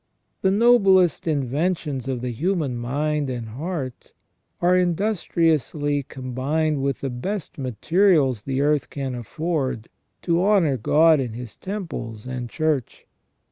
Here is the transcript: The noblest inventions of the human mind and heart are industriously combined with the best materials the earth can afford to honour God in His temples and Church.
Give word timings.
The 0.41 0.49
noblest 0.49 1.27
inventions 1.27 2.07
of 2.07 2.21
the 2.21 2.31
human 2.31 2.75
mind 2.75 3.29
and 3.29 3.49
heart 3.49 4.13
are 4.59 4.75
industriously 4.75 6.01
combined 6.09 6.81
with 6.81 7.01
the 7.01 7.11
best 7.11 7.59
materials 7.59 8.41
the 8.41 8.61
earth 8.61 8.89
can 8.89 9.13
afford 9.13 9.89
to 10.23 10.43
honour 10.43 10.77
God 10.77 11.19
in 11.19 11.33
His 11.33 11.55
temples 11.55 12.25
and 12.25 12.49
Church. 12.49 13.05